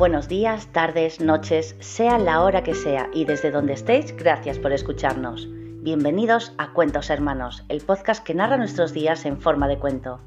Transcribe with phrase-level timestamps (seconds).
[0.00, 4.72] Buenos días, tardes, noches, sea la hora que sea y desde donde estéis, gracias por
[4.72, 5.46] escucharnos.
[5.82, 10.18] Bienvenidos a Cuentos Hermanos, el podcast que narra nuestros días en forma de cuento.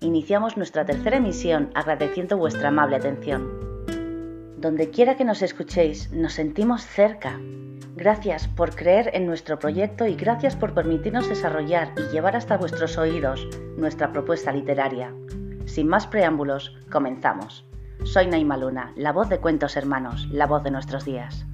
[0.00, 4.56] Iniciamos nuestra tercera emisión agradeciendo vuestra amable atención.
[4.56, 7.38] Donde quiera que nos escuchéis, nos sentimos cerca.
[7.94, 12.98] Gracias por creer en nuestro proyecto y gracias por permitirnos desarrollar y llevar hasta vuestros
[12.98, 13.46] oídos
[13.76, 15.14] nuestra propuesta literaria.
[15.66, 17.64] Sin más preámbulos, comenzamos.
[18.04, 21.46] Soy Naima Luna, la voz de Cuentos Hermanos, la voz de nuestros días.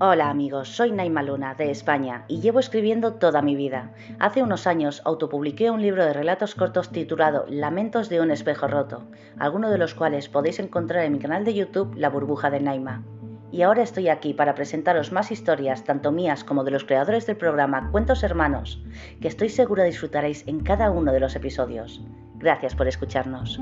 [0.00, 3.94] Hola amigos, soy Naima Luna, de España, y llevo escribiendo toda mi vida.
[4.18, 9.04] Hace unos años autopubliqué un libro de relatos cortos titulado Lamentos de un espejo roto,
[9.38, 13.04] algunos de los cuales podéis encontrar en mi canal de YouTube La burbuja de Naima.
[13.50, 17.36] Y ahora estoy aquí para presentaros más historias, tanto mías como de los creadores del
[17.36, 18.82] programa Cuentos Hermanos,
[19.20, 22.02] que estoy segura disfrutaréis en cada uno de los episodios.
[22.36, 23.58] Gracias por escucharnos.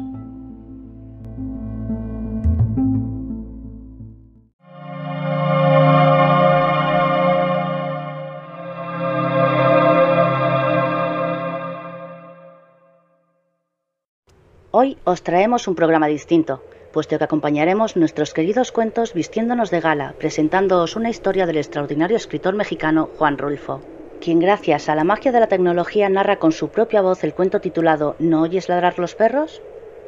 [14.79, 16.63] Hoy os traemos un programa distinto,
[16.97, 22.55] puesto que acompañaremos nuestros queridos cuentos vistiéndonos de gala, presentándoos una historia del extraordinario escritor
[22.55, 23.83] mexicano Juan Rulfo,
[24.19, 27.61] quien gracias a la magia de la tecnología narra con su propia voz el cuento
[27.61, 29.61] titulado ¿No oyes ladrar los perros?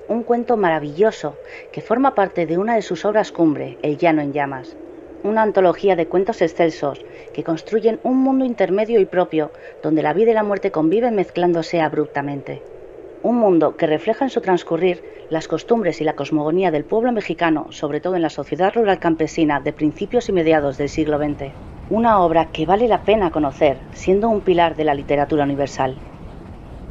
[0.08, 1.36] Un cuento maravilloso
[1.72, 4.74] que forma parte de una de sus obras cumbre, El llano en llamas,
[5.24, 7.04] una antología de cuentos excelsos
[7.34, 9.50] que construyen un mundo intermedio y propio
[9.82, 12.62] donde la vida y la muerte conviven mezclándose abruptamente
[13.22, 17.66] un mundo que refleja en su transcurrir las costumbres y la cosmogonía del pueblo mexicano,
[17.70, 21.52] sobre todo en la sociedad rural campesina de principios y mediados del siglo XX.
[21.90, 25.96] Una obra que vale la pena conocer, siendo un pilar de la literatura universal.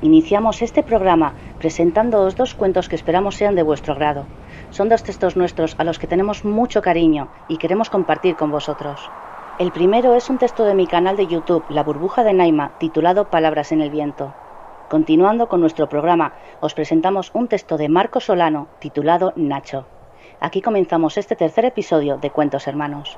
[0.01, 4.25] Iniciamos este programa presentándoos dos cuentos que esperamos sean de vuestro agrado.
[4.69, 9.09] Son dos textos nuestros a los que tenemos mucho cariño y queremos compartir con vosotros.
[9.57, 13.31] El primero es un texto de mi canal de YouTube, La burbuja de Naima, titulado
[13.31, 14.35] Palabras en el viento.
[14.89, 19.85] Continuando con nuestro programa, os presentamos un texto de Marco Solano titulado Nacho.
[20.39, 23.17] Aquí comenzamos este tercer episodio de Cuentos Hermanos.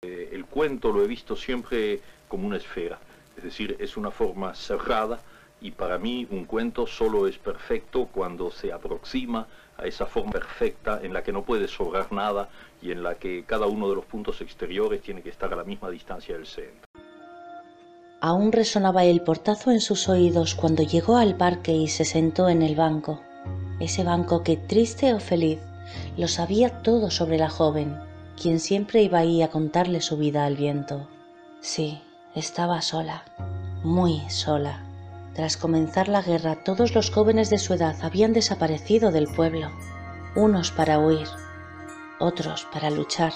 [0.00, 2.98] Eh, el cuento lo he visto siempre como una esfera,
[3.36, 5.18] es decir, es una forma cerrada
[5.60, 9.46] y para mí un cuento solo es perfecto cuando se aproxima
[9.76, 12.48] a esa forma perfecta en la que no puede sobrar nada
[12.80, 15.64] y en la que cada uno de los puntos exteriores tiene que estar a la
[15.64, 16.91] misma distancia del centro.
[18.24, 22.62] Aún resonaba el portazo en sus oídos cuando llegó al parque y se sentó en
[22.62, 23.20] el banco.
[23.80, 25.58] Ese banco que, triste o feliz,
[26.16, 27.98] lo sabía todo sobre la joven,
[28.40, 31.08] quien siempre iba ahí a contarle su vida al viento.
[31.60, 32.00] Sí,
[32.36, 33.24] estaba sola,
[33.82, 34.84] muy sola.
[35.34, 39.72] Tras comenzar la guerra, todos los jóvenes de su edad habían desaparecido del pueblo,
[40.36, 41.26] unos para huir,
[42.20, 43.32] otros para luchar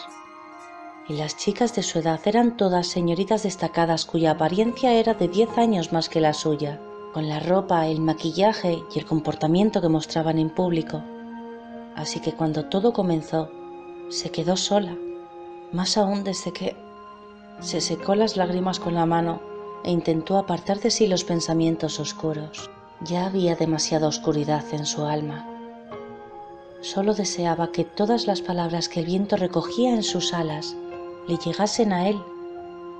[1.09, 5.56] y las chicas de su edad eran todas señoritas destacadas cuya apariencia era de diez
[5.56, 6.81] años más que la suya,
[7.12, 11.03] con la ropa, el maquillaje y el comportamiento que mostraban en público.
[11.95, 13.50] Así que cuando todo comenzó,
[14.09, 14.97] se quedó sola,
[15.72, 16.77] más aún desde que
[17.61, 19.41] se secó las lágrimas con la mano
[19.84, 22.71] e intentó apartar de sí los pensamientos oscuros.
[23.03, 25.48] Ya había demasiada oscuridad en su alma.
[26.80, 30.77] Solo deseaba que todas las palabras que el viento recogía en sus alas
[31.28, 32.23] le llegasen a él,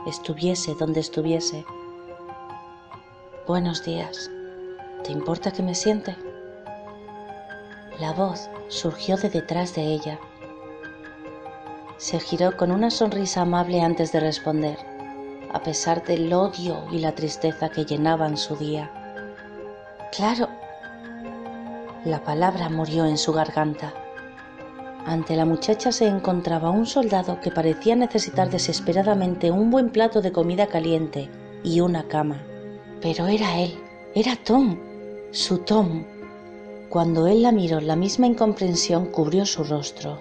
[0.07, 1.65] estuviese donde estuviese.
[3.47, 4.31] Buenos días.
[5.05, 6.17] ¿Te importa que me siente?
[8.01, 10.19] La voz surgió de detrás de ella.
[11.99, 14.77] Se giró con una sonrisa amable antes de responder,
[15.53, 18.91] a pesar del odio y la tristeza que llenaban su día.
[20.11, 20.49] Claro.
[22.05, 23.95] La palabra murió en su garganta.
[25.07, 30.33] Ante la muchacha se encontraba un soldado que parecía necesitar desesperadamente un buen plato de
[30.33, 31.31] comida caliente
[31.63, 32.43] y una cama.
[33.01, 33.79] Pero era él,
[34.17, 34.77] era Tom,
[35.31, 36.03] su Tom.
[36.89, 40.19] Cuando él la miró, la misma incomprensión cubrió su rostro.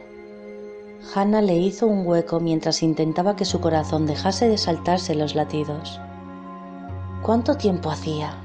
[1.16, 6.00] Hannah le hizo un hueco mientras intentaba que su corazón dejase de saltarse los latidos.
[7.24, 8.36] ¿Cuánto tiempo hacía?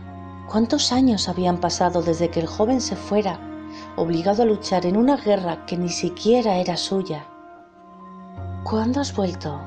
[0.51, 3.50] ¿Cuántos años habían pasado desde que el joven se fuera
[3.97, 7.27] obligado a luchar en una guerra que ni siquiera era suya.
[8.65, 9.61] ¿Cuándo has vuelto?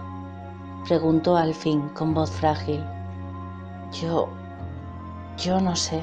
[0.87, 2.83] preguntó al fin con voz frágil.
[3.91, 4.29] Yo...
[5.37, 6.01] yo no sé.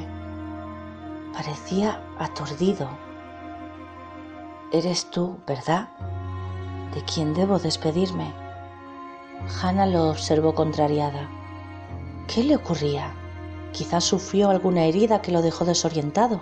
[1.33, 2.89] Parecía aturdido.
[4.73, 5.89] Eres tú, ¿verdad?
[6.95, 8.33] ¿De quién debo despedirme?
[9.63, 11.29] Hannah lo observó contrariada.
[12.27, 13.13] ¿Qué le ocurría?
[13.73, 16.41] Quizás sufrió alguna herida que lo dejó desorientado.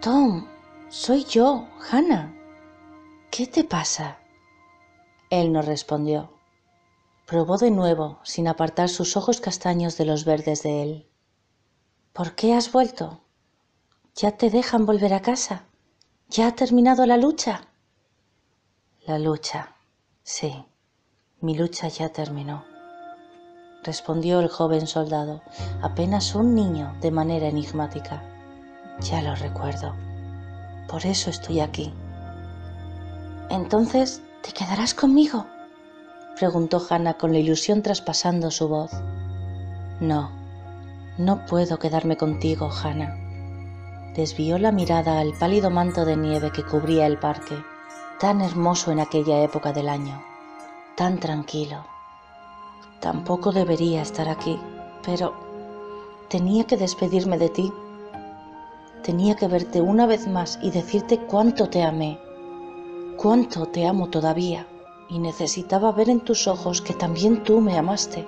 [0.00, 0.46] Tom,
[0.88, 2.34] soy yo, Hannah.
[3.30, 4.18] ¿Qué te pasa?
[5.28, 6.32] Él no respondió.
[7.26, 11.10] Probó de nuevo, sin apartar sus ojos castaños de los verdes de él.
[12.14, 13.20] ¿Por qué has vuelto?
[14.14, 15.66] ¿Ya te dejan volver a casa?
[16.30, 17.68] ¿Ya ha terminado la lucha?
[19.06, 19.76] La lucha,
[20.22, 20.64] sí,
[21.42, 22.64] mi lucha ya terminó,
[23.82, 25.42] respondió el joven soldado,
[25.82, 28.39] apenas un niño, de manera enigmática.
[29.00, 29.94] Ya lo recuerdo.
[30.88, 31.92] Por eso estoy aquí.
[33.48, 35.46] Entonces, ¿te quedarás conmigo?
[36.36, 38.90] preguntó Hannah con la ilusión traspasando su voz.
[40.00, 40.30] No,
[41.18, 43.16] no puedo quedarme contigo, Hannah.
[44.14, 47.56] Desvió la mirada al pálido manto de nieve que cubría el parque,
[48.18, 50.22] tan hermoso en aquella época del año,
[50.96, 51.84] tan tranquilo.
[53.00, 54.58] Tampoco debería estar aquí,
[55.04, 55.34] pero
[56.28, 57.72] tenía que despedirme de ti
[59.02, 62.18] tenía que verte una vez más y decirte cuánto te amé,
[63.16, 64.66] cuánto te amo todavía,
[65.08, 68.26] y necesitaba ver en tus ojos que también tú me amaste.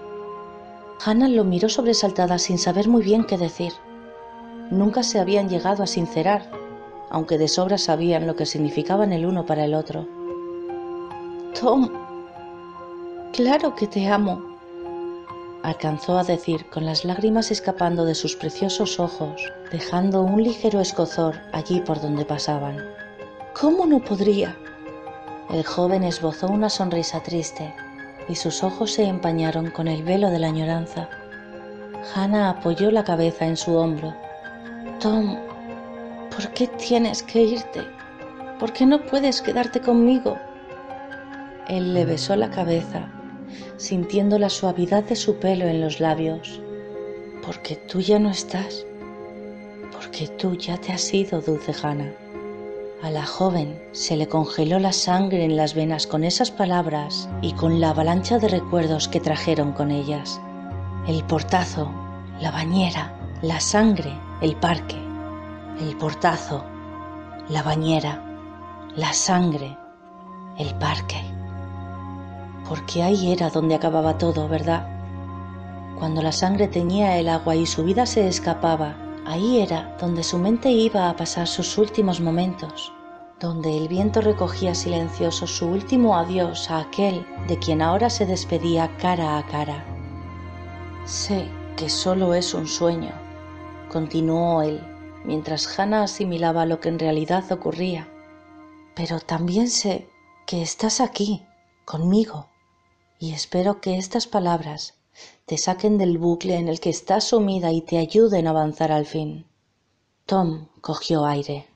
[1.05, 3.73] Hannah lo miró sobresaltada sin saber muy bien qué decir.
[4.71, 6.51] Nunca se habían llegado a sincerar,
[7.11, 10.07] aunque de sobra sabían lo que significaban el uno para el otro.
[11.61, 11.89] Tom,
[13.33, 14.52] claro que te amo,
[15.63, 21.41] alcanzó a decir con las lágrimas escapando de sus preciosos ojos, dejando un ligero escozor
[21.53, 22.79] allí por donde pasaban.
[23.59, 24.57] ¿Cómo no podría?
[25.51, 27.75] El joven esbozó una sonrisa triste
[28.29, 31.09] y sus ojos se empañaron con el velo de la añoranza.
[32.15, 34.15] Hannah apoyó la cabeza en su hombro.
[34.99, 35.37] Tom,
[36.31, 37.83] ¿por qué tienes que irte?
[38.59, 40.39] ¿Por qué no puedes quedarte conmigo?
[41.69, 43.09] Él le besó la cabeza
[43.77, 46.61] sintiendo la suavidad de su pelo en los labios,
[47.45, 48.87] porque tú ya no estás,
[49.93, 52.15] porque tú ya te has ido, dulce Jana.
[53.03, 57.53] A la joven se le congeló la sangre en las venas con esas palabras y
[57.55, 60.41] con la avalancha de recuerdos que trajeron con ellas.
[61.09, 61.91] El portazo,
[62.41, 63.13] la bañera,
[63.43, 64.97] la sangre, el parque.
[65.81, 66.65] El portazo,
[67.49, 68.23] la bañera,
[68.95, 69.77] la sangre,
[70.59, 71.32] el parque
[72.69, 74.89] porque ahí era donde acababa todo, ¿verdad?
[75.99, 80.39] Cuando la sangre teñía el agua y su vida se escapaba, ahí era donde su
[80.39, 82.93] mente iba a pasar sus últimos momentos,
[83.41, 88.97] donde el viento recogía silencioso su último adiós a aquel de quien ahora se despedía
[88.99, 89.85] cara a cara.
[91.05, 93.13] Sé que solo es un sueño,
[93.91, 94.81] continuó él,
[95.25, 98.09] mientras Hannah asimilaba lo que en realidad ocurría.
[98.95, 100.09] Pero también sé
[100.47, 101.47] que estás aquí,
[101.85, 102.49] conmigo,
[103.23, 104.95] y espero que estas palabras
[105.47, 109.07] te saquen del bucle en el que estás sumida y te ayuden a avanzar al
[109.07, 109.47] fin.
[110.27, 111.69] Tom cogió aire.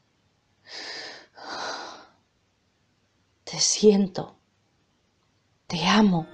[3.45, 4.35] Te siento,
[5.69, 6.27] te amo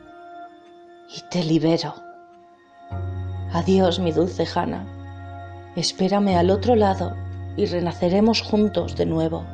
[1.15, 1.95] y te libero.
[3.53, 5.75] Adiós, mi dulce Hannah.
[5.77, 7.15] Espérame al otro lado
[7.59, 9.45] y renaceremos juntos de nuevo.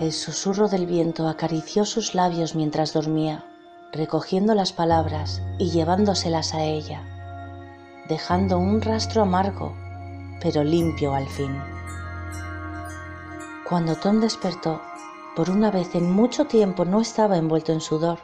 [0.00, 3.47] El susurro del viento acarició sus labios mientras dormía
[3.92, 7.02] recogiendo las palabras y llevándoselas a ella,
[8.08, 9.74] dejando un rastro amargo,
[10.40, 11.56] pero limpio al fin.
[13.68, 14.80] Cuando Tom despertó,
[15.34, 18.18] por una vez en mucho tiempo no estaba envuelto en sudor.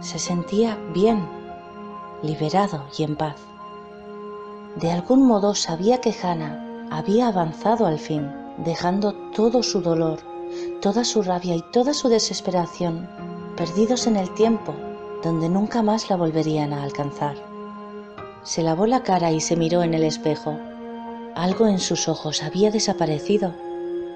[0.00, 1.26] Se sentía bien,
[2.22, 3.36] liberado y en paz.
[4.76, 10.20] De algún modo sabía que Hannah había avanzado al fin, dejando todo su dolor,
[10.80, 13.08] toda su rabia y toda su desesperación
[13.60, 14.74] perdidos en el tiempo,
[15.22, 17.36] donde nunca más la volverían a alcanzar.
[18.42, 20.56] Se lavó la cara y se miró en el espejo.
[21.34, 23.52] Algo en sus ojos había desaparecido.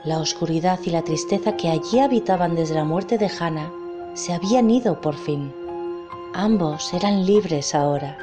[0.02, 3.70] La oscuridad y la tristeza que allí habitaban desde la muerte de Hannah
[4.14, 5.52] se habían ido por fin.
[6.32, 8.16] Ambos eran libres ahora.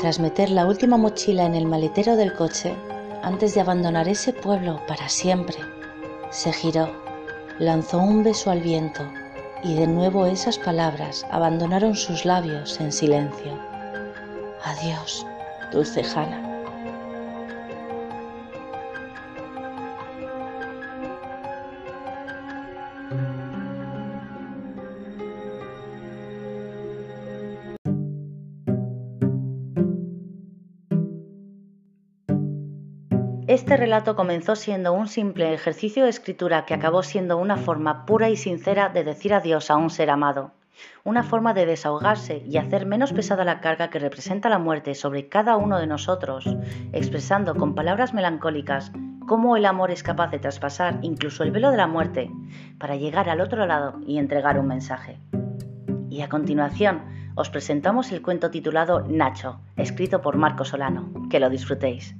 [0.00, 2.74] Tras meter la última mochila en el maletero del coche,
[3.22, 5.58] antes de abandonar ese pueblo para siempre,
[6.30, 6.88] se giró,
[7.60, 9.04] lanzó un beso al viento
[9.62, 13.58] y de nuevo esas palabras abandonaron sus labios en silencio.
[14.64, 15.26] Adiós,
[15.72, 16.47] dulce Jana.
[33.48, 38.28] Este relato comenzó siendo un simple ejercicio de escritura que acabó siendo una forma pura
[38.28, 40.52] y sincera de decir adiós a un ser amado.
[41.02, 45.30] una forma de desahogarse y hacer menos pesada la carga que representa la muerte sobre
[45.30, 46.44] cada uno de nosotros,
[46.92, 48.92] expresando con palabras melancólicas
[49.26, 52.30] cómo el amor es capaz de traspasar incluso el velo de la muerte
[52.78, 55.18] para llegar al otro lado y entregar un mensaje.
[56.10, 57.00] Y a continuación
[57.34, 61.10] os presentamos el cuento titulado Nacho, escrito por Marco Solano.
[61.30, 62.14] Que lo disfrutéis.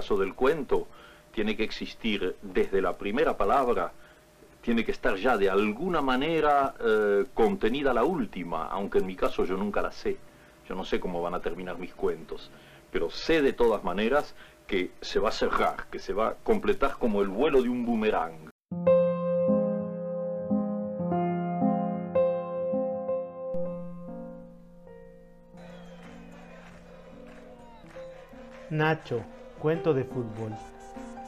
[0.00, 0.88] Caso del cuento,
[1.30, 3.92] tiene que existir desde la primera palabra,
[4.62, 9.44] tiene que estar ya de alguna manera eh, contenida la última, aunque en mi caso
[9.44, 10.16] yo nunca la sé.
[10.66, 12.50] Yo no sé cómo van a terminar mis cuentos,
[12.90, 14.34] pero sé de todas maneras
[14.66, 17.84] que se va a cerrar, que se va a completar como el vuelo de un
[17.84, 18.48] boomerang.
[28.70, 29.24] Nacho,
[29.60, 30.52] cuento de fútbol.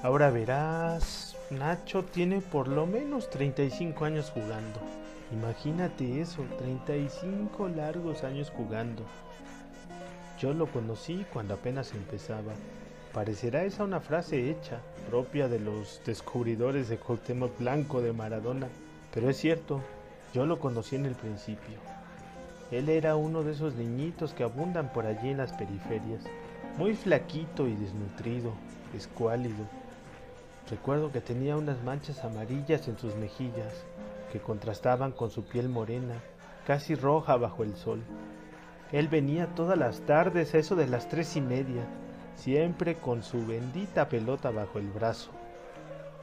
[0.02, 4.80] Ahora verás, Nacho tiene por lo menos 35 años jugando.
[5.32, 9.04] Imagínate eso, 35 largos años jugando.
[10.40, 12.54] Yo lo conocí cuando apenas empezaba.
[13.12, 18.68] Parecerá esa una frase hecha, propia de los descubridores de Cuauhtémoc Blanco de Maradona,
[19.12, 19.82] pero es cierto,
[20.32, 21.76] yo lo conocí en el principio.
[22.70, 26.24] Él era uno de esos niñitos que abundan por allí en las periferias,
[26.78, 28.52] muy flaquito y desnutrido,
[28.96, 29.66] escuálido.
[30.70, 33.84] Recuerdo que tenía unas manchas amarillas en sus mejillas,
[34.32, 36.14] que contrastaban con su piel morena,
[36.66, 38.02] casi roja bajo el sol.
[38.90, 41.86] Él venía todas las tardes eso de las tres y media,
[42.36, 45.30] siempre con su bendita pelota bajo el brazo.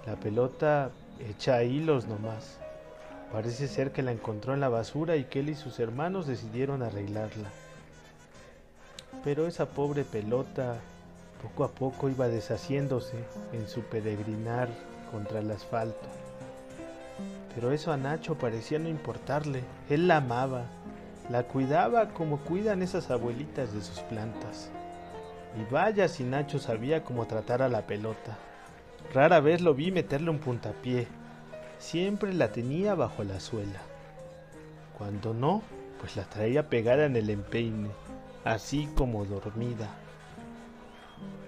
[0.06, 0.90] La pelota
[1.20, 2.60] hecha a hilos nomás.
[3.32, 6.82] Parece ser que la encontró en la basura y que él y sus hermanos decidieron
[6.82, 7.50] arreglarla.
[9.24, 10.78] Pero esa pobre pelota
[11.42, 13.18] poco a poco iba deshaciéndose
[13.54, 14.70] en su peregrinar
[15.12, 16.08] contra el asfalto.
[17.56, 19.64] Pero eso a Nacho parecía no importarle.
[19.90, 20.64] Él la amaba,
[21.30, 24.70] la cuidaba como cuidan esas abuelitas de sus plantas.
[25.60, 28.38] Y vaya si Nacho sabía cómo tratar a la pelota.
[29.14, 31.08] Rara vez lo vi meterle un puntapié.
[31.80, 33.82] Siempre la tenía bajo la suela.
[34.98, 35.64] Cuando no,
[36.00, 37.90] pues la traía pegada en el empeine,
[38.44, 39.90] así como dormida.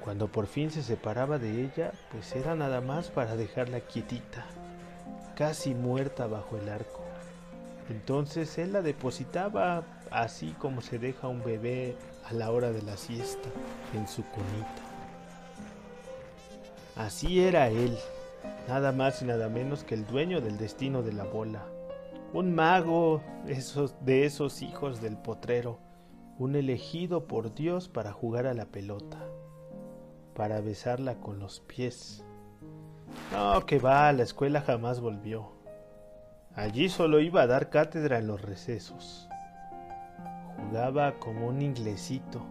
[0.03, 4.45] Cuando por fin se separaba de ella, pues era nada más para dejarla quietita,
[5.35, 7.01] casi muerta bajo el arco.
[7.89, 11.95] Entonces él la depositaba así como se deja un bebé
[12.25, 13.49] a la hora de la siesta
[13.93, 14.81] en su conita.
[16.95, 17.97] Así era él,
[18.67, 21.65] nada más y nada menos que el dueño del destino de la bola,
[22.33, 25.79] un mago esos, de esos hijos del potrero,
[26.41, 29.19] un elegido por Dios para jugar a la pelota,
[30.33, 32.25] para besarla con los pies.
[33.31, 35.51] No, que va, la escuela jamás volvió.
[36.55, 39.29] Allí solo iba a dar cátedra en los recesos.
[40.57, 42.41] Jugaba como un inglesito,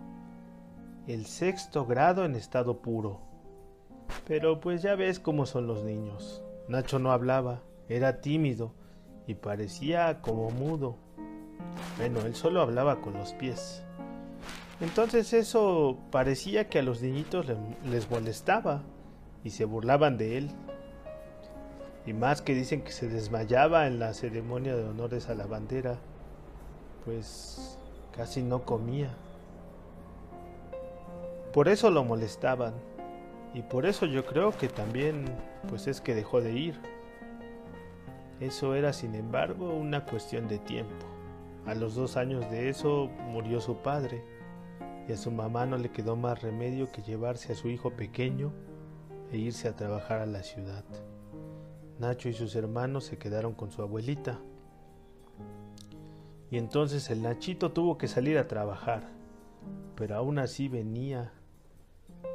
[1.08, 3.20] el sexto grado en estado puro.
[4.24, 6.44] Pero pues ya ves cómo son los niños.
[6.68, 8.72] Nacho no hablaba, era tímido
[9.26, 10.96] y parecía como mudo.
[11.96, 13.82] Bueno, él solo hablaba con los pies.
[14.80, 17.46] Entonces eso parecía que a los niñitos
[17.84, 18.82] les molestaba
[19.44, 20.50] y se burlaban de él.
[22.06, 25.98] Y más que dicen que se desmayaba en la ceremonia de honores a la bandera,
[27.04, 27.78] pues
[28.16, 29.10] casi no comía.
[31.52, 32.72] Por eso lo molestaban.
[33.52, 35.24] Y por eso yo creo que también
[35.68, 36.80] pues es que dejó de ir.
[38.38, 41.06] Eso era sin embargo una cuestión de tiempo.
[41.66, 44.24] A los dos años de eso murió su padre
[45.08, 48.52] y a su mamá no le quedó más remedio que llevarse a su hijo pequeño
[49.30, 50.84] e irse a trabajar a la ciudad.
[51.98, 54.40] Nacho y sus hermanos se quedaron con su abuelita.
[56.50, 59.08] Y entonces el Nachito tuvo que salir a trabajar,
[59.94, 61.32] pero aún así venía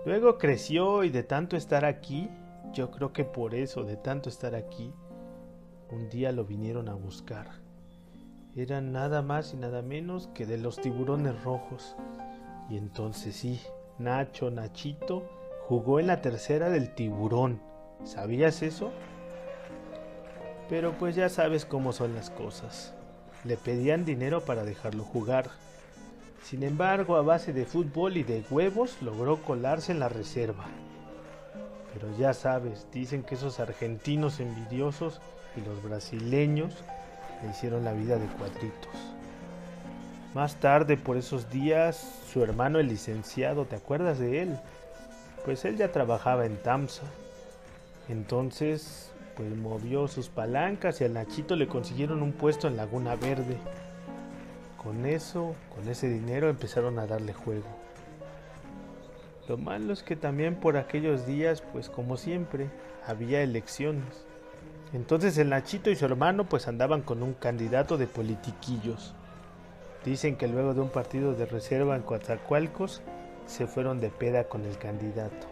[0.05, 2.29] Luego creció y de tanto estar aquí,
[2.73, 4.93] yo creo que por eso, de tanto estar aquí,
[5.89, 7.64] un día lo vinieron a buscar.
[8.55, 11.95] Eran nada más y nada menos que de los tiburones rojos.
[12.69, 13.61] Y entonces sí,
[13.99, 15.23] Nacho, Nachito,
[15.67, 17.61] jugó en la tercera del tiburón.
[18.03, 18.91] ¿Sabías eso?
[20.69, 22.95] Pero pues ya sabes cómo son las cosas.
[23.43, 25.49] Le pedían dinero para dejarlo jugar
[26.45, 30.65] sin embargo, a base de fútbol y de huevos logró colarse en la reserva.
[31.91, 35.21] Pero ya sabes, dicen que esos argentinos envidiosos
[35.57, 36.83] y los brasileños
[37.45, 38.91] le hicieron la vida de cuadritos.
[40.33, 44.59] Más tarde, por esos días, su hermano el licenciado, ¿te acuerdas de él?
[45.45, 47.03] Pues él ya trabajaba en Tamsa.
[48.09, 53.57] Entonces, pues movió sus palancas y al Nachito le consiguieron un puesto en Laguna Verde.
[54.81, 57.67] Con eso, con ese dinero empezaron a darle juego.
[59.47, 62.69] Lo malo es que también por aquellos días, pues como siempre,
[63.05, 64.25] había elecciones.
[64.93, 69.13] Entonces el Nachito y su hermano pues andaban con un candidato de politiquillos.
[70.05, 73.01] Dicen que luego de un partido de reserva en Coatzacoalcos
[73.47, 75.47] se fueron de peda con el candidato.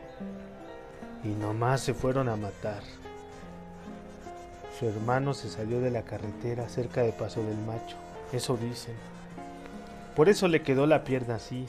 [1.23, 2.81] Y nomás se fueron a matar.
[4.79, 7.95] Su hermano se salió de la carretera cerca de Paso del Macho.
[8.31, 8.95] Eso dicen.
[10.15, 11.67] Por eso le quedó la pierna así.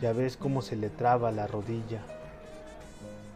[0.00, 2.00] Ya ves cómo se le traba la rodilla.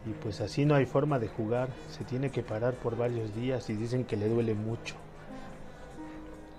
[0.05, 3.69] Y pues así no hay forma de jugar, se tiene que parar por varios días
[3.69, 4.95] y dicen que le duele mucho.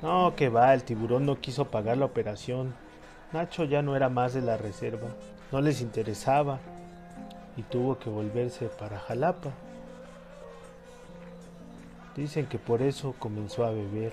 [0.01, 2.75] No, que va, el tiburón no quiso pagar la operación.
[3.33, 5.09] Nacho ya no era más de la reserva,
[5.53, 6.59] no les interesaba
[7.57, 9.51] y tuvo que volverse para Jalapa.
[12.17, 14.13] Dicen que por eso comenzó a beber.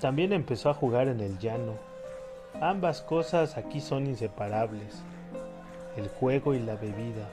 [0.00, 1.74] También empezó a jugar en el llano.
[2.60, 5.02] Ambas cosas aquí son inseparables
[5.96, 7.28] el juego y la bebida.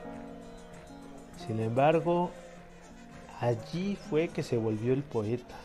[1.38, 2.30] Sin embargo,
[3.40, 5.56] allí fue que se volvió el poeta.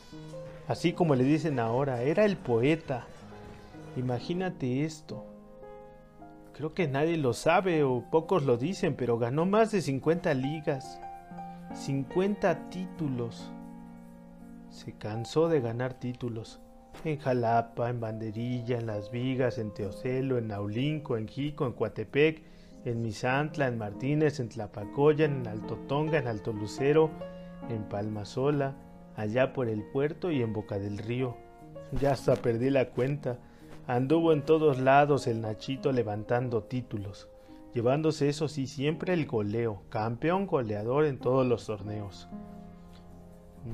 [0.68, 3.06] Así como le dicen ahora, era el poeta.
[3.96, 5.25] Imagínate esto.
[6.54, 10.99] Creo que nadie lo sabe o pocos lo dicen, pero ganó más de 50 ligas,
[11.75, 13.50] 50 títulos.
[14.71, 16.60] Se cansó de ganar títulos.
[17.04, 22.42] En Jalapa, en Banderilla, en Las Vigas, en Teocelo, en Naulinco, en Jico, en Coatepec,
[22.86, 27.10] en Misantla, en Martínez, en Tlapacoya, en Alto Tonga, en Alto Lucero,
[27.68, 28.76] en Palmasola,
[29.16, 31.36] allá por el puerto y en Boca del Río.
[32.00, 33.38] Ya hasta perdí la cuenta.
[33.88, 37.28] Anduvo en todos lados el Nachito levantando títulos,
[37.75, 42.28] llevándose eso sí siempre el goleo, campeón goleador en todos los torneos.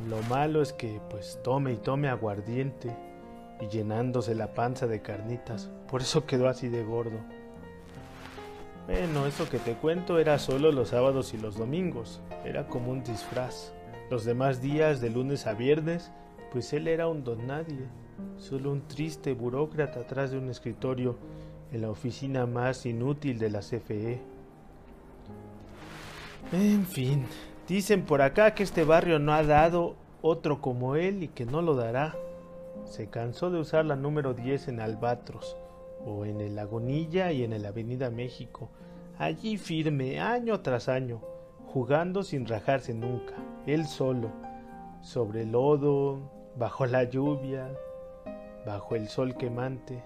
[0.09, 2.97] Lo malo es que pues tome y tome aguardiente
[3.61, 7.19] y llenándose la panza de carnitas, por eso quedó así de gordo.
[8.87, 13.05] Bueno, eso que te cuento era solo los sábados y los domingos, era como un
[13.05, 13.73] disfraz.
[14.11, 16.11] Los demás días, de lunes a viernes,
[16.51, 17.87] pues él era un don nadie,
[18.39, 21.17] solo un triste burócrata atrás de un escritorio
[21.71, 24.21] en la oficina más inútil de la CFE.
[26.51, 27.25] En fin,
[27.69, 31.63] dicen por acá que este barrio no ha dado otro como él y que no
[31.63, 32.17] lo dará.
[32.85, 35.57] Se cansó de usar la número 10 en Albatros
[36.07, 38.71] o en el Lagunilla y en el Avenida México,
[39.19, 41.21] allí firme año tras año,
[41.67, 43.35] jugando sin rajarse nunca,
[43.67, 44.31] él solo,
[45.01, 47.71] sobre el lodo, bajo la lluvia,
[48.67, 50.03] bajo el sol quemante.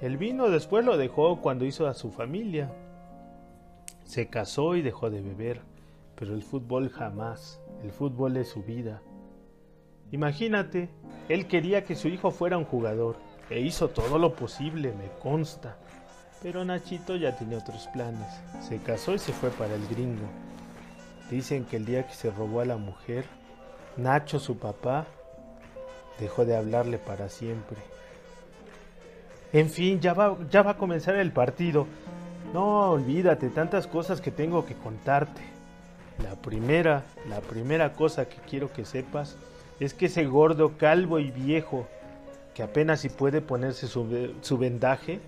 [0.00, 2.70] El vino después lo dejó cuando hizo a su familia.
[4.04, 5.62] Se casó y dejó de beber,
[6.14, 9.02] pero el fútbol jamás, el fútbol es su vida.
[10.12, 10.90] Imagínate,
[11.28, 13.16] él quería que su hijo fuera un jugador,
[13.50, 15.76] e hizo todo lo posible, me consta.
[16.42, 18.28] Pero Nachito ya tenía otros planes.
[18.60, 20.26] Se casó y se fue para el gringo.
[21.30, 23.24] Dicen que el día que se robó a la mujer,
[23.96, 25.06] Nacho, su papá,
[26.20, 27.78] dejó de hablarle para siempre.
[29.52, 31.86] En fin, ya va, ya va a comenzar el partido.
[32.52, 35.42] No, olvídate, tantas cosas que tengo que contarte.
[36.22, 39.36] La primera, la primera cosa que quiero que sepas
[39.80, 41.86] es que ese gordo, calvo y viejo
[42.56, 45.20] que apenas si puede ponerse su, vendaje,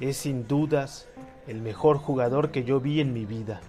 [0.00, 1.06] es sin dudas
[1.46, 3.60] el mejor jugador que yo vi en mi vida.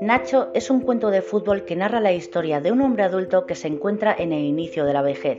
[0.00, 3.54] Nacho es un cuento de fútbol que narra la historia de un hombre adulto que
[3.54, 5.38] se encuentra en el inicio de la vejez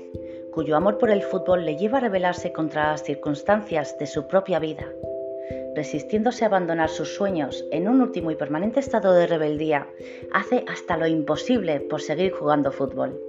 [0.55, 4.57] cuyo amor por el fútbol le lleva a rebelarse contra las circunstancias de su propia
[4.57, 4.85] vida.
[5.75, 9.89] Resistiéndose a abandonar sus sueños en un último y permanente estado de rebeldía,
[10.31, 13.19] hace hasta lo imposible por seguir jugando fútbol.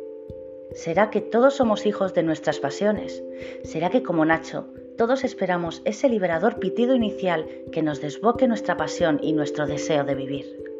[0.73, 3.25] ¿Será que todos somos hijos de nuestras pasiones?
[3.65, 9.19] ¿Será que como Nacho, todos esperamos ese liberador pitido inicial que nos desboque nuestra pasión
[9.21, 10.76] y nuestro deseo de vivir?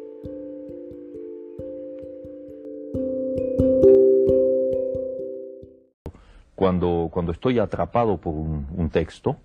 [6.67, 9.37] Cuando, cuando estoy atrapado por un, texto.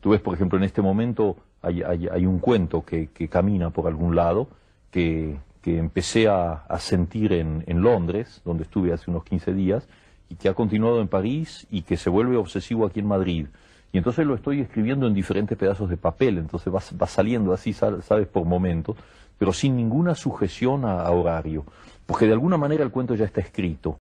[0.00, 3.86] Tú ves, por ejemplo, en este momento hay, hay, un cuento que, que, camina por
[3.86, 4.48] algún lado,
[4.90, 9.86] que, que empecé a, a sentir en, en, Londres, donde estuve hace unos 15 días,
[10.28, 13.46] y que ha continuado en París y que se vuelve obsesivo aquí en Madrid.
[13.92, 17.74] Y entonces lo estoy escribiendo en diferentes pedazos de papel, entonces va, va saliendo así,
[17.74, 18.96] sabes, por momentos,
[19.38, 21.64] pero sin ninguna sujeción a horario,
[22.06, 23.98] porque de alguna manera el cuento ya está escrito.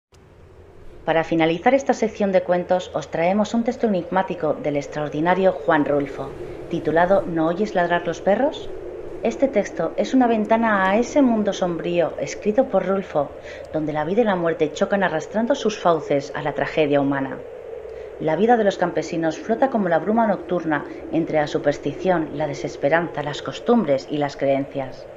[1.06, 6.30] Para finalizar esta sección de cuentos os traemos un texto enigmático del extraordinario Juan Rulfo,
[6.70, 8.70] titulado ¿No oyes ladrar los perros?
[9.24, 13.32] Este texto es una ventana a ese mundo sombrío escrito por Rulfo,
[13.74, 17.40] donde la vida y la muerte chocan arrastrando sus fauces a la tragedia humana.
[18.20, 23.24] La vida de los campesinos flota como la bruma nocturna entre la superstición, la desesperanza,
[23.24, 25.08] las costumbres y las creencias.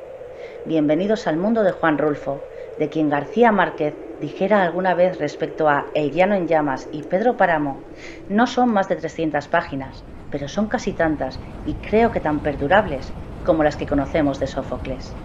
[0.65, 2.41] Bienvenidos al mundo de Juan Rulfo,
[2.79, 7.89] de quien García Márquez dijera alguna vez respecto a El en llamas y Pedro Páramo,
[8.29, 13.17] no son más de 300 páginas, pero son casi tantas y creo que tan perdurables
[13.43, 15.19] como las que conocemos de Sófocles.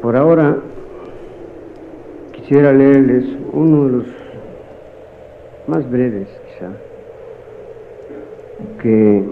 [0.00, 0.63] Por ahora
[2.54, 4.06] quisiera leerles uno de los
[5.66, 6.70] más breves, quizá,
[8.80, 9.24] que,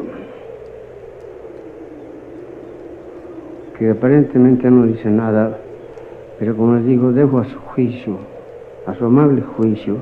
[3.79, 5.57] que aparentemente no dice nada,
[6.41, 8.17] pero como les digo, dejo a su juicio,
[8.89, 9.99] a su amable juicio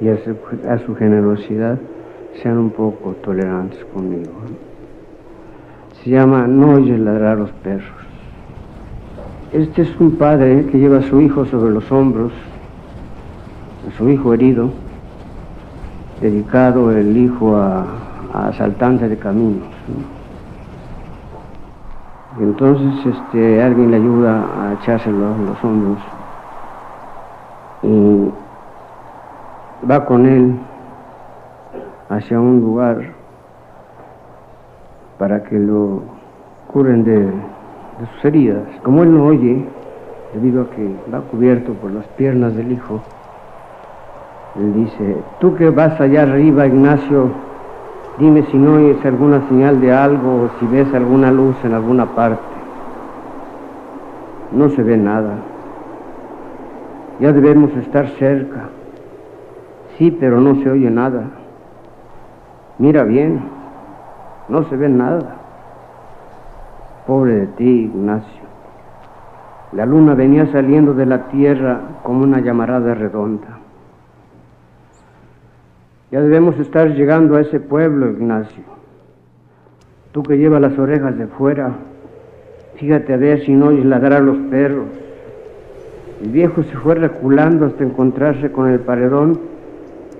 [0.00, 0.18] y a
[0.78, 1.78] su, generosidad,
[2.42, 4.32] sean un poco tolerantes conmigo.
[6.02, 8.09] Se llama No oyes ladrar los perros.
[9.52, 12.30] Este es un padre que lleva a su hijo sobre los hombros,
[13.88, 14.70] a su hijo herido,
[16.20, 17.84] dedicado el hijo a,
[18.32, 19.66] asaltantes de caminos.
[22.38, 25.98] Y entonces este, alguien le ayuda a echárselo en los hombros
[27.82, 28.30] y
[29.90, 30.54] va con él
[32.08, 33.14] hacia un lugar
[35.18, 36.02] para que lo
[36.68, 37.32] curen de
[38.00, 38.62] de sus heridas.
[38.82, 39.66] Como él no oye,
[40.34, 43.00] debido a que va cubierto por las piernas del hijo,
[44.56, 47.30] él dice, tú que vas allá arriba, Ignacio,
[48.18, 52.06] dime si no oyes alguna señal de algo o si ves alguna luz en alguna
[52.06, 52.42] parte.
[54.52, 55.36] No se ve nada.
[57.20, 58.70] Ya debemos estar cerca.
[59.96, 61.24] Sí, pero no se oye nada.
[62.78, 63.40] Mira bien,
[64.48, 65.39] no se ve nada.
[67.10, 68.44] Pobre de ti, Ignacio.
[69.72, 73.58] La luna venía saliendo de la tierra como una llamarada redonda.
[76.12, 78.62] Ya debemos estar llegando a ese pueblo, Ignacio.
[80.12, 81.72] Tú que llevas las orejas de fuera,
[82.76, 84.86] fíjate a ver si no oyes ladrar a los perros.
[86.22, 89.36] El viejo se fue reculando hasta encontrarse con el paredón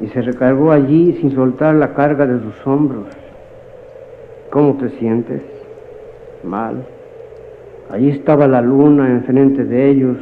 [0.00, 3.06] y se recargó allí sin soltar la carga de sus hombros.
[4.50, 5.59] ¿Cómo te sientes?
[6.44, 6.84] Mal.
[7.90, 10.16] Allí estaba la luna enfrente de ellos,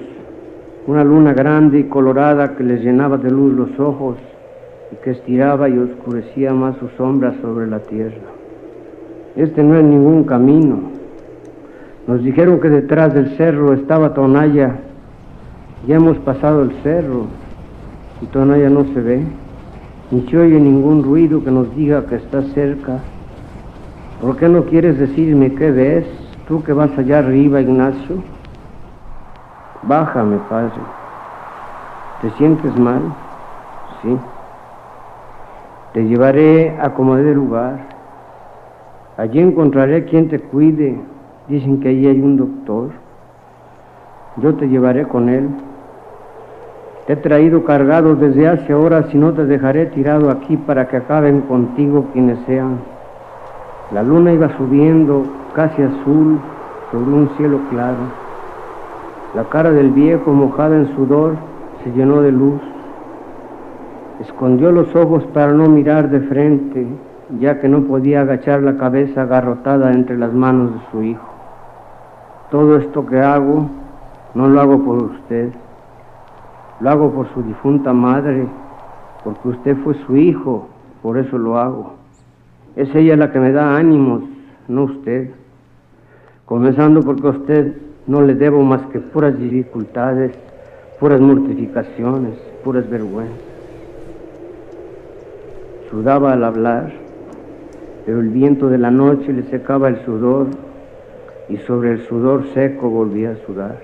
[0.86, 4.16] una luna grande y colorada que les llenaba de luz los ojos
[4.90, 8.22] y que estiraba y oscurecía más sus sombras sobre la tierra.
[9.36, 10.78] Este no es ningún camino.
[12.06, 14.76] Nos dijeron que detrás del cerro estaba Tonaya.
[15.86, 17.26] Ya hemos pasado el cerro
[18.22, 19.22] y Tonaya no se ve,
[20.10, 23.00] ni se oye ningún ruido que nos diga que está cerca
[24.20, 26.04] ¿Por qué no quieres decirme qué ves?
[26.48, 28.16] Tú que vas allá arriba, Ignacio.
[29.82, 30.72] Bájame, padre.
[32.22, 33.00] ¿Te sientes mal?
[34.02, 34.16] Sí.
[35.92, 37.78] Te llevaré a como de lugar.
[39.16, 40.98] Allí encontraré quien te cuide.
[41.46, 42.90] Dicen que allí hay un doctor.
[44.38, 45.48] Yo te llevaré con él.
[47.06, 50.96] Te he traído cargado desde hace horas y no te dejaré tirado aquí para que
[50.96, 52.97] acaben contigo quienes sean.
[53.92, 55.24] La luna iba subiendo
[55.54, 56.38] casi azul
[56.90, 57.96] sobre un cielo claro.
[59.34, 61.36] La cara del viejo, mojada en sudor,
[61.82, 62.60] se llenó de luz.
[64.20, 66.86] Escondió los ojos para no mirar de frente,
[67.40, 71.28] ya que no podía agachar la cabeza agarrotada entre las manos de su hijo.
[72.50, 73.70] Todo esto que hago,
[74.34, 75.50] no lo hago por usted,
[76.80, 78.46] lo hago por su difunta madre,
[79.24, 80.68] porque usted fue su hijo,
[81.02, 81.97] por eso lo hago.
[82.78, 84.22] Es ella la que me da ánimos,
[84.68, 85.30] no usted.
[86.44, 87.72] Comenzando porque a usted
[88.06, 90.30] no le debo más que puras dificultades,
[91.00, 93.36] puras mortificaciones, puras vergüenzas.
[95.90, 96.92] Sudaba al hablar,
[98.06, 100.46] pero el viento de la noche le secaba el sudor
[101.48, 103.80] y sobre el sudor seco volvía a sudar.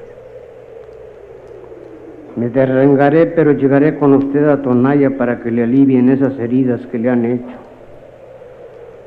[2.37, 7.01] Me derrengaré, pero llegaré con usted a Tonaya para que le alivien esas heridas que
[7.01, 7.64] le han hecho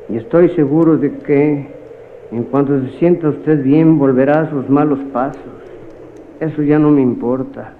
[0.10, 1.68] Y estoy seguro de que
[2.32, 5.42] en cuanto se sienta usted bien volverá a sus malos pasos.
[6.40, 7.74] Eso ya no me importa.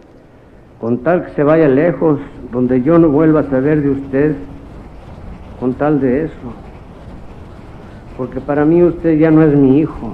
[0.80, 2.20] Con tal que se vaya lejos,
[2.52, 4.36] donde yo no vuelva a saber de usted,
[5.60, 6.54] con tal de eso.
[8.18, 10.14] Porque para mí usted ya no es mi hijo.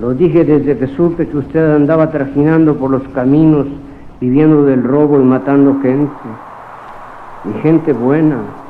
[0.00, 3.66] Lo dije desde que supe que usted andaba trajinando por los caminos,
[4.20, 6.12] viviendo del robo y matando gente.
[7.44, 8.61] Y gente buena.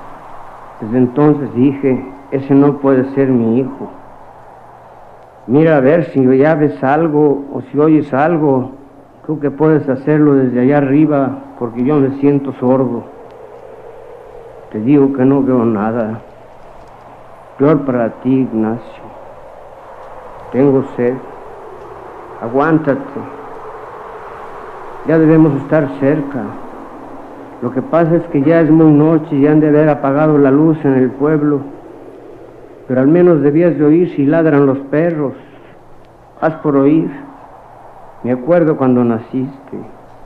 [0.82, 3.88] Desde entonces dije, ese no puede ser mi hijo.
[5.46, 8.72] Mira a ver si ya ves algo o si oyes algo.
[9.24, 13.04] Tú que puedes hacerlo desde allá arriba porque yo me siento sordo.
[14.72, 16.18] Te digo que no veo nada.
[17.58, 19.02] Peor para ti, Ignacio.
[20.50, 21.14] Tengo sed.
[22.42, 23.20] Aguántate.
[25.06, 26.42] Ya debemos estar cerca.
[27.62, 30.50] Lo que pasa es que ya es muy noche y han de haber apagado la
[30.50, 31.60] luz en el pueblo.
[32.88, 35.34] Pero al menos debías de oír si ladran los perros.
[36.40, 37.08] Haz por oír.
[38.24, 39.78] Me acuerdo cuando naciste.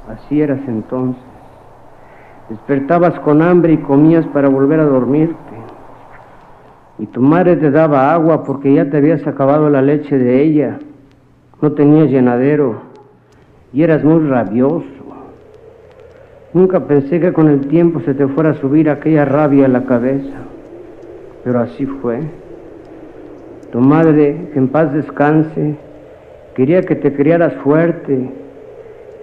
[0.09, 1.23] Así eras entonces.
[2.49, 5.37] Despertabas con hambre y comías para volver a dormirte.
[6.99, 10.79] Y tu madre te daba agua porque ya te habías acabado la leche de ella.
[11.61, 12.77] No tenías llenadero
[13.75, 14.96] y eras muy rabioso.
[16.57, 19.85] Nunca pensé que con el tiempo se te fuera a subir aquella rabia a la
[19.85, 20.39] cabeza,
[21.45, 22.21] pero así fue.
[23.71, 25.75] Tu madre, que en paz descanse,
[26.55, 28.31] quería que te criaras fuerte,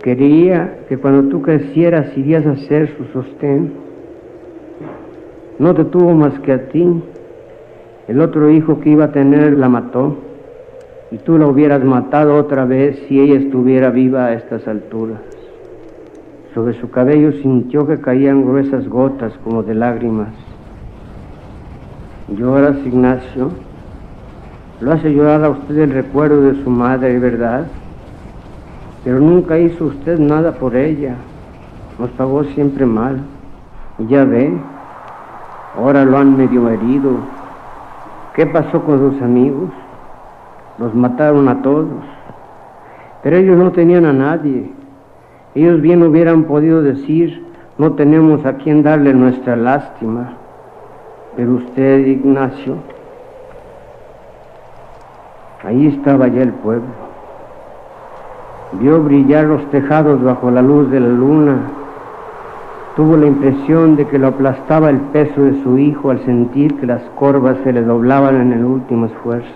[0.04, 3.74] quería que cuando tú crecieras irías a ser su sostén.
[5.58, 7.02] No te tuvo más que a ti.
[8.08, 10.18] El otro hijo que iba a tener la mató
[11.10, 15.33] y tú la hubieras matado otra vez si ella estuviera viva a estas alturas.
[16.54, 20.30] Sobre su cabello sintió que caían gruesas gotas como de lágrimas.
[22.28, 23.50] ¿Lloras, Ignacio?
[24.80, 27.66] Lo hace llorar a usted el recuerdo de su madre, ¿verdad?
[29.04, 31.16] Pero nunca hizo usted nada por ella.
[31.98, 33.22] Nos pagó siempre mal.
[33.98, 34.54] Y ya ve,
[35.76, 37.18] ahora lo han medio herido.
[38.36, 39.70] ¿Qué pasó con sus amigos?
[40.78, 42.04] Los mataron a todos.
[43.24, 44.72] Pero ellos no tenían a nadie.
[45.56, 47.44] Ellos bien hubieran podido decir,
[47.78, 50.34] no tenemos a quien darle nuestra lástima.
[51.36, 52.78] Pero usted, Ignacio,
[55.64, 56.90] Ahí estaba ya el pueblo.
[58.82, 61.58] Vio brillar los tejados bajo la luz de la luna.
[62.98, 66.86] Tuvo la impresión de que lo aplastaba el peso de su hijo al sentir que
[66.86, 69.48] las corvas se le doblaban en el último esfuerzo.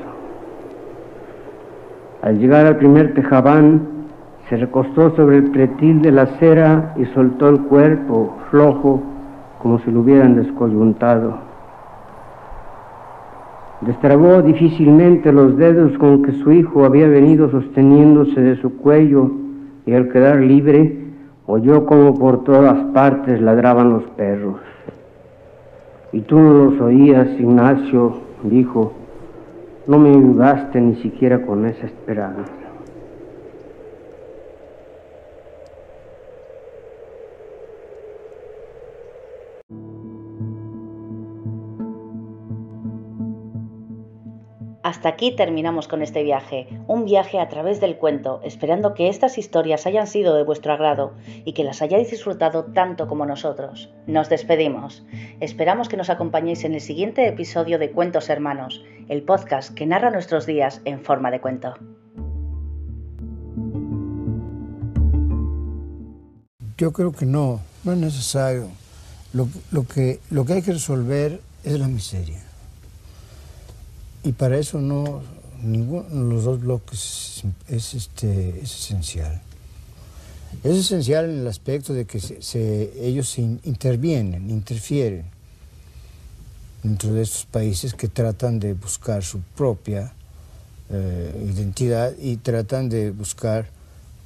[2.21, 3.81] Al llegar al primer tejabán,
[4.49, 9.01] se recostó sobre el pretil de la acera y soltó el cuerpo flojo
[9.62, 11.38] como si lo hubieran descoyuntado.
[13.81, 19.31] Destrabó difícilmente los dedos con que su hijo había venido sosteniéndose de su cuello
[19.86, 20.97] y al quedar libre
[21.45, 24.60] oyó como por todas partes ladraban los perros.
[26.12, 28.93] Y tú no los oías, Ignacio, dijo,
[29.88, 32.66] no me ayudaste ni siquiera con esa esperanza.
[45.08, 49.88] Aquí terminamos con este viaje, un viaje a través del cuento, esperando que estas historias
[49.88, 51.13] hayan sido de vuestro agrado
[51.46, 53.89] y que las hayáis disfrutado tanto como nosotros.
[54.06, 55.06] Nos despedimos.
[55.39, 60.12] Esperamos que nos acompañéis en el siguiente episodio de Cuentos Hermanos, el podcast que narra
[60.12, 61.76] nuestros días en forma de cuento.
[66.78, 68.67] Yo creo que no, no es necesario.
[69.32, 70.20] Lo que
[70.54, 72.46] hay que resolver es la miseria.
[74.23, 75.21] Y para eso no,
[75.62, 79.41] ninguno de los dos bloques es, este, es esencial.
[80.63, 85.25] Es esencial en el aspecto de que se, ellos se intervienen, interfieren
[86.84, 90.13] dentro de estos países que tratan de buscar su propia
[90.89, 93.69] eh, identidad y tratan de buscar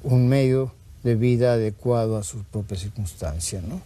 [0.04, 3.60] un medio de vida adecuado a su propia circunstancia.
[3.60, 3.80] ¿no?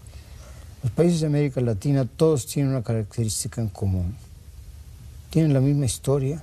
[0.83, 4.15] Los países de América Latina todos tienen una característica en común
[5.37, 6.43] tienen la misma historia,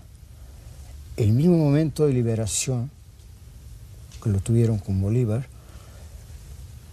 [1.18, 2.92] el mismo momento de liberación
[4.22, 5.48] que lo tuvieron con Bolívar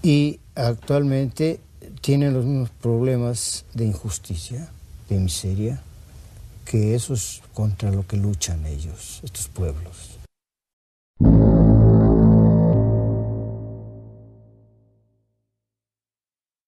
[0.03, 1.61] y actualmente
[2.01, 4.71] tienen los mismos problemas de injusticia,
[5.11, 5.83] de miseria,
[6.65, 10.20] que esos contra lo que luchan ellos, estos pueblos.